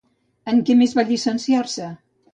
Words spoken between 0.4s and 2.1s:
En què més va llicenciar-se?